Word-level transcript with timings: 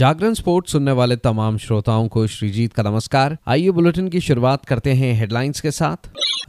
जागरण 0.00 0.34
sport 0.34 0.68
सुनने 0.68 0.92
वाले 0.92 1.16
तमाम 1.16 1.58
श्रोताओं 1.58 2.08
को 2.08 2.26
श्रीजीत 2.26 2.72
का 2.72 2.82
नमस्कार। 2.82 3.38
आइए 3.48 3.70
बुलेटिन 3.70 4.08
की 4.08 4.20
शुरुआत 4.20 4.64
करते 4.64 4.92
हैं 4.92 5.14
हेडलाइंस 5.14 5.60
के 5.60 5.70
साथ। 5.70 5.96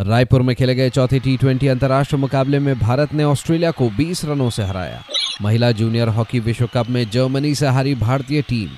रायपुर 0.02 0.42
में 0.42 0.56
खेले 0.56 0.76
गए 0.76 0.90
चौथे 0.90 1.20
टी 1.20 1.38
ट्वेंटी 1.38 1.68
अंतर्राष्ट्रीय 1.68 2.22
मुकाबले 2.22 2.60
में 2.60 2.80
भारत 2.80 3.14
ने 3.14 3.24
ऑस्ट्रेलिया 3.24 3.72
को 3.72 3.90
20 3.90 4.26
रनों 4.26 4.50
से 4.50 4.64
हराया। 4.64 5.04
महिला 5.42 5.72
जूनियर 5.72 6.08
हॉकी 6.08 6.40
विश्व 6.40 6.70
कप 6.74 6.90
में 6.90 7.10
जर्मनी 7.10 7.56
से 7.56 7.68
हारी 7.68 7.96
भारतीय 7.96 8.42
टीम। 8.42 8.70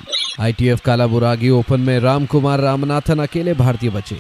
आईटीएफ 0.44 0.82
कालाबुरागी 0.82 1.50
ओपन 1.50 1.80
में 1.80 2.00
राम 2.00 2.26
कुमार 2.26 2.60
रामनाथन 2.60 3.20
अकेले 3.20 3.54
भारतीय 3.54 3.90
बचे। 3.90 4.18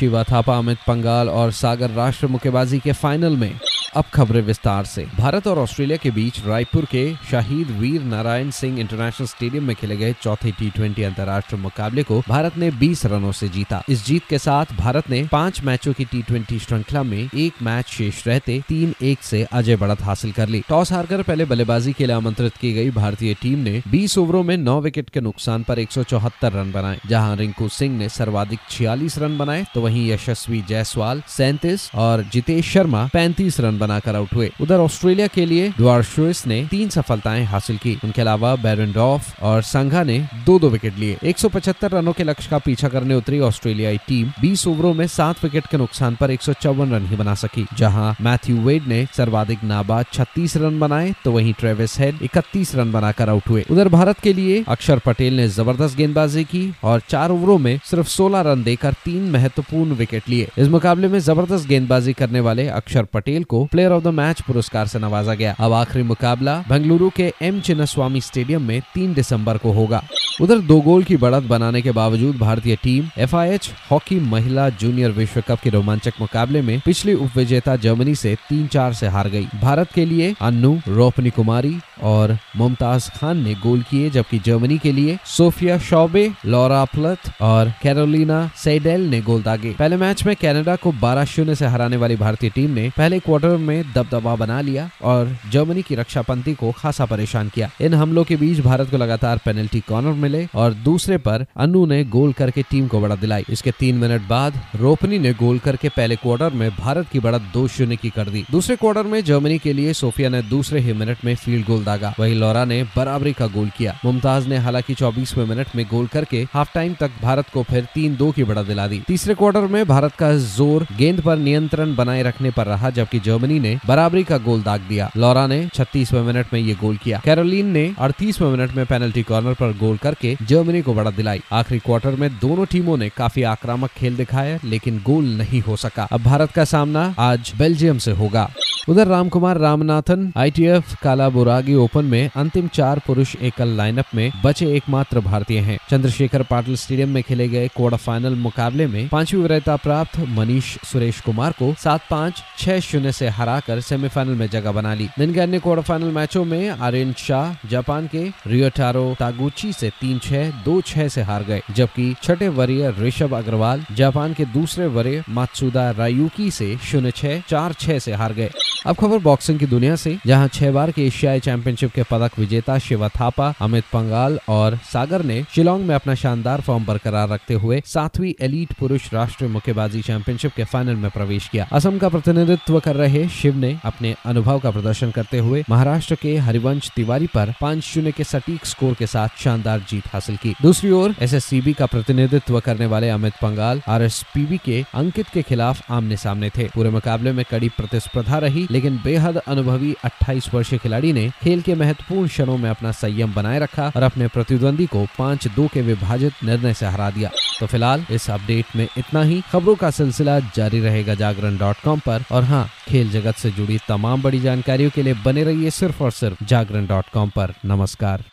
शिवा 0.00 0.22
थापा, 0.22 0.58
अमित 0.58 0.78
पंगाल 0.86 1.28
और 1.28 1.50
सागर 1.52 1.90
राष्ट्र 1.90 2.26
मुक्केबाजी 2.26 2.78
के 2.78 2.92
फाइनल 2.92 3.36
में 3.36 3.60
अब 3.96 4.04
खबरें 4.14 4.40
विस्तार 4.42 4.84
से। 4.84 5.04
भारत 5.18 5.46
और 5.46 5.58
ऑस्ट्रेलिया 5.58 5.96
के 5.96 6.10
बीच 6.10 6.40
रायपुर 6.46 6.84
के 6.84 7.04
शहीद 7.30 7.70
वीर 7.78 8.02
नारायण 8.04 8.50
सिंह 8.50 8.78
इंटरनेशनल 8.80 9.26
स्टेडियम 9.26 9.64
में 9.64 9.74
खेले 9.76 9.96
गए 9.96 10.14
चौथे 10.22 10.50
टी 10.50 10.68
ट्वेंटी 10.70 11.02
अंतर्राष्ट्रीय 11.02 11.60
मुकाबले 11.62 12.02
को 12.02 12.20
भारत 12.28 12.56
ने 12.56 12.70
20 12.72 13.04
रनों 13.06 13.30
से 13.32 13.48
जीता। 13.48 13.82
इस 13.88 14.04
जीत 14.06 14.22
के 14.28 14.38
साथ 14.38 14.74
भारत 14.78 15.08
ने 15.10 15.22
पाँच 15.32 15.62
मैचों 15.64 15.92
की 15.92 16.04
टी 16.04 16.20
ट्वेंटी 16.22 16.58
श्रृंखला 16.58 17.02
में 17.02 17.18
एक 17.18 17.62
मैच 17.62 17.86
शेष 17.88 18.26
रहते 18.26 18.60
तीन 18.68 18.94
एक 19.02 19.22
से 19.22 19.42
अजय 19.52 19.76
बढ़त 19.76 20.02
हासिल 20.02 20.32
कर 20.32 20.48
ली। 20.48 20.62
टॉस 20.68 20.92
हारकर 20.92 21.22
पहले 21.22 21.44
बल्लेबाजी 21.44 21.92
के 21.92 22.06
लिए 22.06 22.16
आमंत्रित 22.16 22.56
की 22.56 22.72
गई 22.72 22.90
भारतीय 22.90 23.34
टीम 23.34 23.58
ने 23.58 23.82
बीस 23.88 24.18
ओवरों 24.18 24.42
में 24.42 24.56
नौ 24.56 24.80
विकेट 24.80 25.10
के 25.10 25.20
नुकसान 25.20 25.62
पर 25.62 25.78
एक 25.78 25.92
सौ 25.92 26.02
चौहत्तर 26.04 26.52
रन 26.52 26.72
बनाए। 26.72 27.00
जहाँ 27.06 27.36
रिंकू 27.36 27.68
सिंह 27.68 27.96
ने 27.98 28.08
सर्वाधिक 28.08 28.68
छियालीस 28.70 29.18
रन 29.18 29.38
बनाए 29.38 29.64
तो 29.74 29.80
वही 29.80 30.10
यशस्वी 30.10 30.62
जायसवाल 30.68 31.22
सैंतीस 31.28 31.90
और 31.94 32.24
जितेश 32.32 32.72
शर्मा 32.72 33.08
पैंतीस 33.12 33.60
रन 33.60 33.78
बनाकर 33.86 34.16
आउट 34.16 34.34
हुए। 34.34 34.50
उधर 34.60 34.80
ऑस्ट्रेलिया 34.80 35.26
के 35.28 35.46
लिए 35.46 35.72
डुआरशोइस 35.78 36.46
ने 36.46 36.62
तीन 36.70 36.88
सफलताएँ 36.88 37.44
हासिल 37.46 37.76
की। 37.76 37.98
उनके 38.04 38.20
अलावा 38.20 38.54
बैरनडॉफ 38.56 39.42
और 39.42 39.62
संघा 39.64 40.02
ने 40.02 40.18
दो 40.46 40.58
दो 40.58 40.68
विकेट 40.68 40.98
लिए। 40.98 41.16
175 41.24 41.94
रनों 41.94 42.12
के 42.12 42.24
लक्ष्य 42.24 42.50
का 42.50 42.58
पीछा 42.58 42.88
करने 42.88 43.14
उतरी 43.14 43.40
ऑस्ट्रेलियाई 43.40 43.98
टीम 44.08 44.30
20 44.40 44.66
ओवरों 44.66 44.92
में 44.94 45.06
सात 45.06 45.42
विकेट 45.44 45.66
के 45.66 45.76
नुकसान 45.76 46.14
पर 46.14 46.30
एक 46.30 46.42
सौ 46.42 46.52
चौवन 46.52 46.92
रन 46.92 47.06
ही 47.06 47.16
बना 47.16 47.34
सकी। 47.34 47.66
जहाँ 47.78 48.14
मैथ्यू 48.20 48.56
वेड 48.56 48.86
ने 48.88 49.04
सर्वाधिक 49.16 49.64
नाबाद 49.64 50.06
36 50.12 50.56
रन 50.56 50.78
बनाए 50.80 51.14
तो 51.24 51.32
वहीं 51.32 51.52
ट्रेविस 51.52 51.98
हेड 52.00 52.22
31 52.22 52.74
रन 52.74 52.92
बनाकर 52.92 53.28
आउट 53.28 53.48
हुए। 53.48 53.64
उधर 53.70 53.88
भारत 53.88 54.20
के 54.20 54.32
लिए 54.32 54.64
अक्षर 54.68 54.98
पटेल 54.98 55.36
ने 55.36 55.48
ज़बरदस्त 55.48 55.96
गेंदबाजी 55.96 56.44
की 56.44 56.64
और 56.84 57.00
चार 57.08 57.30
ओवरों 57.30 57.58
में 57.58 57.78
सिर्फ़ 57.84 58.08
16 58.08 58.40
रन 58.42 58.62
देकर 58.62 58.92
तीन 59.04 59.30
महत्वपूर्ण 59.30 59.94
विकेट 59.94 60.28
लिए। 60.28 60.48
इस 60.58 60.68
मुकाबले 60.68 61.08
में 61.08 61.18
ज़बरदस्त 61.20 61.68
गेंदबाजी 61.68 62.12
करने 62.12 62.40
वाले 62.40 62.66
अक्षर 62.70 63.04
पटेल 63.04 63.44
को 63.44 63.64
प्लेयर 63.76 63.92
ऑफ़ 63.92 64.04
द 64.04 64.08
मैच 64.08 64.40
पुरस्कार 64.40 64.86
से 64.86 64.98
नवाजा 64.98 65.34
गया। 65.34 65.54
अब 65.60 65.72
आखिरी 65.72 66.02
मुकाबला 66.02 66.54
बेंगलुरु 66.68 67.10
के 67.16 67.32
एम 67.42 67.60
चिन्नस्वामी 67.60 68.20
स्टेडियम 68.20 68.62
में 68.62 68.80
तीन 68.94 69.12
दिसंबर 69.14 69.58
को 69.58 69.72
होगा। 69.72 70.02
उधर 70.42 70.58
दो 70.58 70.80
गोल 70.80 71.04
की 71.04 71.16
बढ़त 71.16 71.42
बनाने 71.42 71.80
के 71.82 71.90
बावजूद 71.90 72.36
भारतीय 72.36 72.76
टीम 72.76 73.04
एफआईएच 73.18 73.70
हॉकी 73.90 74.20
महिला 74.20 74.68
जूनियर 74.68 75.10
विश्व 75.10 75.40
कप 75.48 75.60
के 75.60 75.70
रोमांचक 75.70 76.12
मुकाबले 76.20 76.60
में 76.62 76.80
पिछली 76.80 77.14
उपविजेता 77.14 77.76
जर्मनी 77.76 78.14
से 78.14 78.34
तीन 78.48 78.66
चार 78.66 78.92
से 78.92 79.06
हार 79.06 79.28
गई। 79.28 79.46
भारत 79.62 79.92
के 79.92 80.04
लिए 80.04 80.34
अन्नू 80.40 80.80
रोपनी 80.88 81.30
कुमारी 81.30 81.76
और 82.02 82.36
मुमताज़ 82.56 83.10
खान 83.10 83.36
ने 83.36 83.54
गोल 83.54 83.82
किए, 83.82 84.10
जबकि 84.10 84.38
जर्मनी 84.38 84.78
के 84.78 84.92
लिए 84.92 85.18
सोफिया 85.26 85.78
शौबे, 85.78 86.32
लॉरा 86.46 86.84
प्लथ 86.84 87.30
और 87.40 87.72
कैरोलिना 87.82 88.50
सेडेल 88.56 89.08
ने 89.10 89.20
गोल 89.20 89.42
दागे। 89.42 89.72
पहले 89.72 89.96
मैच 89.96 90.26
में 90.26 90.36
कनाडा 90.36 90.76
को 90.76 90.92
12 90.92 91.24
शून्य 91.24 91.54
से 91.54 91.66
हराने 91.66 91.96
वाली 91.96 92.16
भारतीय 92.16 92.50
टीम 92.50 92.70
ने 92.70 92.90
पहले 92.96 93.18
क्वार्टर 93.18 93.56
में 93.56 93.92
दबदबा 93.92 94.36
बना 94.36 94.60
लिया 94.60 94.90
और 95.02 95.36
जर्मनी 95.52 95.82
की 95.82 95.94
रक्षा 95.94 96.22
पंथी 96.22 96.54
को 96.54 96.72
खासा 96.72 97.04
परेशान 97.04 97.48
किया। 97.48 97.70
इन 97.80 97.94
हमलों 97.94 98.24
के 98.24 98.36
बीच 98.36 98.60
भारत 98.60 98.90
को 98.90 98.96
लगातार 98.96 99.40
पेनल्टी 99.44 99.80
कॉर्नर 99.80 100.25
मिले 100.26 100.46
और 100.54 100.74
दूसरे 100.84 101.18
पर 101.18 101.46
अनु 101.56 101.84
ने 101.86 102.02
गोल 102.10 102.32
करके 102.32 102.62
टीम 102.70 102.86
को 102.88 103.00
बढ़त 103.00 103.18
दिलाई। 103.18 103.44
इसके 103.50 103.70
तीन 103.78 103.96
मिनट 103.96 104.28
बाद 104.28 104.60
रोपनी 104.76 105.18
ने 105.18 105.32
गोल 105.34 105.58
करके 105.58 105.88
पहले 105.88 106.16
क्वार्टर 106.16 106.52
में 106.52 106.70
भारत 106.76 107.08
की 107.08 107.20
बढ़त 107.20 107.50
दो 107.54 107.66
शून्य 107.68 107.96
की 107.96 108.10
कर 108.10 108.28
दी। 108.28 108.44
दूसरे 108.50 108.76
क्वार्टर 108.76 109.02
में 109.02 109.22
जर्मनी 109.24 109.58
के 109.58 109.72
लिए 109.72 109.92
सोफिया 109.92 110.28
ने 110.28 110.42
दूसरे 110.46 110.80
ही 110.80 110.92
मिनट 110.92 111.24
में 111.24 111.34
फ़ील्ड 111.34 111.66
गोल 111.66 111.84
दागा। 111.84 112.14
वही 112.18 112.34
लोरा 112.34 112.64
ने 112.64 112.82
बराबरी 112.96 113.32
का 113.32 113.46
गोल 113.46 113.68
किया। 113.78 113.94
मुमताज़ 114.04 114.48
ने 114.48 114.56
हालाँकि 114.56 114.94
चौबीसवें 114.94 115.44
मिनट 115.46 115.74
में 115.76 115.84
गोल 115.90 116.06
करके 116.06 116.42
हाफ़ 116.52 116.72
टाइम 116.74 116.94
तक 117.00 117.10
भारत 117.22 117.50
को 117.54 117.62
फिर 117.62 117.86
तीन 117.94 118.16
दो 118.16 118.30
की 118.32 118.44
बढ़त 118.44 118.66
दिला 118.66 118.86
दी। 118.86 119.02
तीसरे 119.08 119.34
क्वार्टर 119.34 119.66
में 119.66 119.84
भारत 119.88 120.14
का 120.14 120.32
ज़ोर 120.36 120.86
गेंद 120.98 121.20
पर 121.20 121.36
नियंत्रण 121.38 121.94
बनाए 121.96 122.22
रखने 122.22 122.50
पर 122.50 122.66
रहा, 122.66 122.90
जबकि 122.90 123.20
जर्मनी 123.20 123.58
ने 123.60 123.78
बराबरी 123.86 124.24
का 124.24 124.38
गोल 124.38 124.62
दाग 124.62 124.80
दिया। 124.80 125.10
लोरा 125.16 125.46
ने 125.46 125.58
छत्तीसवें 125.74 126.22
मिनट 126.22 126.52
में 126.52 126.60
ये 126.60 126.74
गोल 126.74 126.96
किया। 126.96 127.20
कैरोलिन 127.24 127.66
ने 127.66 127.84
अड़तीसवें 127.98 128.50
मिनट 128.50 128.74
में 128.74 128.84
पेनल्टी 128.86 129.22
कॉर्नर 129.22 129.54
पर 129.54 129.76
गोल 129.78 129.96
करके 130.22 130.44
जर्मनी 130.46 130.82
को 130.82 130.94
बढ़त 130.94 131.14
दिलाई। 131.14 131.40
आखिरी 131.52 131.80
क्वार्टर 131.80 132.10
में 132.10 132.30
दोनों 132.30 132.66
टीमों 132.66 132.96
ने 132.96 133.08
काफ़ी 133.08 133.42
आक्रामक 133.42 133.90
खेल 133.90 134.16
दिखाया, 134.16 134.58
लेकिन 134.64 135.02
गोल 135.06 135.24
नहीं 135.24 135.60
हो 135.60 135.76
सका। 135.76 136.08
अब 136.12 136.22
भारत 136.22 136.50
का 136.50 136.64
सामना 136.64 137.14
आज 137.18 137.52
बेल्जियम 137.58 137.98
से 137.98 138.10
होगा। 138.10 138.50
उधर 138.88 139.06
रामकुमार 139.06 139.58
रामनाथन 139.58 140.32
आईटीएफ 140.36 140.94
कालाबुरागी 141.02 141.74
ओपन 141.74 142.04
में 142.04 142.30
अंतिम 142.36 142.66
चार 142.68 142.98
पुरुष 143.06 143.34
एकल 143.36 143.68
लाइनअप 143.68 144.14
में 144.14 144.30
बचे 144.44 144.66
एकमात्र 144.72 145.20
भारतीय 145.20 145.58
हैं। 145.60 145.78
चंद्रशेखर 145.90 146.42
पाटिल 146.42 146.76
स्टेडियम 146.76 147.08
में 147.08 147.22
खेले 147.22 147.48
गए 147.48 147.68
क्वार्टर 147.68 147.96
फाइनल 147.96 148.34
मुकाबले 148.34 148.86
में 148.86 149.08
पांचवी 149.08 149.40
वरीयता 149.42 149.76
प्राप्त 149.76 150.18
मनीष 150.28 150.76
सुरेश 150.84 151.20
कुमार 151.20 151.52
को 151.52 151.72
सात 151.74 152.02
पाँच, 152.10 152.42
छह 152.58 152.78
शून्य 152.80 153.12
से 153.12 153.28
हराकर 153.28 153.80
सेमीफाइनल 153.80 154.34
में 154.34 154.46
जगह 154.50 154.72
बना 154.72 154.94
ली। 154.94 155.08
दिन 155.18 155.34
के 155.34 155.40
अन्य 155.40 155.58
क्वार्टर 155.58 155.82
फाइनल 155.82 156.12
मैचों 156.12 156.44
में 156.44 156.68
आर्यन 156.68 157.12
शाह, 157.18 157.68
जापान 157.68 158.06
के 158.06 158.24
रियोटारो 158.46 159.14
तागुची 159.18 159.72
से 159.72 159.90
तीन 160.00 160.18
छह, 160.18 160.50
दो 160.64 160.80
छह 160.80 161.08
से 161.08 161.22
हार 161.22 161.44
गए, 161.44 161.60
जबकि 161.74 162.14
छठे 162.22 162.48
वरीय 162.52 162.90
ऋषभ 163.00 163.34
अग्रवाल, 163.34 163.84
जापान 163.92 164.34
के 164.34 164.44
दूसरे 164.54 164.86
वरीय 164.86 165.22
मात्सुदा 165.28 165.90
रायुकी 165.90 166.50
से 166.50 166.76
शून्य 166.84 167.10
छह, 167.10 167.40
चार 167.40 167.72
छह 167.72 167.98
से 167.98 168.12
हार 168.12 168.32
गए। 168.32 168.50
अब 168.86 168.96
खबर 168.96 169.18
बॉक्सिंग 169.18 169.58
की 169.58 169.66
दुनिया 169.66 169.94
से। 169.96 170.16
जहाँ 170.26 170.48
छह 170.48 170.70
बार 170.72 170.90
के 170.90 171.06
एशियाई 171.06 171.40
चैंपियनशिप 171.40 171.92
के 171.92 172.02
पदक 172.02 172.38
विजेता 172.38 172.78
शिवा 172.78 173.08
थापा, 173.08 173.52
अमित 173.60 173.84
पंगाल 173.92 174.38
और 174.48 174.76
सागर 174.92 175.22
ने 175.22 175.42
शिलोंग 175.54 175.84
में 175.86 175.94
अपना 175.94 176.14
शानदार 176.14 176.60
फॉर्म 176.60 176.84
बरकरार 176.86 177.28
रखते 177.28 177.54
हुए 177.54 177.80
सातवीं 177.86 178.32
एलीट 178.40 178.72
पुरुष 178.72 179.12
राष्ट्रीय 179.12 179.50
मुक्केबाजी 179.50 180.02
चैंपियनशिप 180.02 180.52
के 180.56 180.64
फाइनल 180.64 180.96
में 180.96 181.10
प्रवेश 181.10 181.48
किया। 181.48 181.66
असम 181.72 181.98
का 181.98 182.08
प्रतिनिधित्व 182.08 182.78
कर 182.80 182.96
रहे 182.96 183.26
शिव 183.28 183.56
ने 183.56 183.76
अपने 183.84 184.14
अनुभव 184.26 184.58
का 184.58 184.70
प्रदर्शन 184.70 185.10
करते 185.10 185.38
हुए 185.38 185.64
महाराष्ट्र 185.70 186.14
के 186.14 186.36
हरिवंश 186.36 186.90
तिवारी 186.96 187.26
पर 187.26 187.52
पाँच 187.60 187.82
शून्य 187.84 188.12
के 188.12 188.24
सटीक 188.24 188.66
स्कोर 188.66 188.94
के 188.94 189.06
साथ 189.06 189.42
शानदार 189.42 189.84
जीत 189.90 190.06
हासिल 190.12 190.36
की। 190.36 190.54
दूसरी 190.62 190.90
ओर 190.90 191.14
एसएससीबी 191.20 191.72
का 191.72 191.86
प्रतिनिधित्व 191.86 192.60
करने 192.60 192.86
वाले 192.86 193.08
अमित 193.08 193.34
पंगाल 193.42 193.82
आर 193.88 194.08
के 194.36 194.82
अंकित 194.94 195.26
के 195.34 195.42
खिलाफ 195.42 195.92
आमने 195.92 196.16
सामने 196.16 196.50
थे। 196.50 196.68
पूरे 196.74 196.90
मुकाबले 196.90 197.32
में 197.32 197.44
कड़ी 197.50 197.68
प्रतिस्पर्धा 197.68 198.38
रही 198.38 198.66
लेकिन 198.76 199.00
बेहद 199.04 199.36
अनुभवी 199.36 199.94
28 200.04 200.54
वर्षीय 200.54 200.78
खिलाड़ी 200.78 201.12
ने 201.12 201.30
खेल 201.42 201.62
के 201.62 201.74
महत्वपूर्ण 201.74 202.28
क्षणों 202.28 202.56
में 202.58 202.70
अपना 202.70 202.92
संयम 202.92 203.34
बनाए 203.34 203.58
रखा 203.58 203.92
और 203.96 204.02
अपने 204.02 204.28
प्रतिद्वंदी 204.28 204.86
को 204.86 205.06
पाँच 205.18 205.48
दो 205.48 205.68
के 205.68 205.82
विभाजित 205.82 206.32
निर्णय 206.44 206.74
से 206.74 206.86
हरा 206.86 207.10
दिया। 207.10 207.30
तो 207.60 207.66
फ़िलहाल 207.66 208.06
इस 208.10 208.30
अपडेट 208.30 208.76
में 208.76 208.88
इतना 208.98 209.22
ही। 209.22 209.42
खबरों 209.52 209.74
का 209.74 209.90
सिलसिला 209.90 210.38
जारी 210.40 210.80
रहेगा 210.80 211.14
जागरण 211.14 211.58
डॉट 211.58 211.76
कॉम 211.84 211.98
पर। 211.98 212.24
और 212.32 212.44
हाँ 212.44 212.68
खेल 212.88 213.10
जगत 213.10 213.34
से 213.34 213.50
जुड़ी 213.50 213.78
तमाम 213.88 214.22
बड़ी 214.22 214.40
जानकारियों 214.40 214.90
के 214.90 215.02
लिए 215.02 215.14
बने 215.14 215.44
रहिए 215.44 215.70
सिर्फ़ 215.70 216.02
और 216.02 216.10
सिर्फ़ 216.10 216.44
जागरण 216.44 216.86
डॉट 216.86 217.04
कॉम 217.14 217.30
नमस्कार। 217.66 218.24